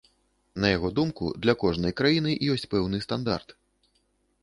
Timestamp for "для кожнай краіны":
1.45-2.35